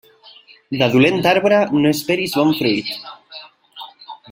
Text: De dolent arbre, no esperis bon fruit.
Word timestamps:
De 0.79 0.87
dolent 0.95 1.19
arbre, 1.33 1.59
no 1.83 1.93
esperis 1.97 2.35
bon 2.41 2.55
fruit. 2.63 2.91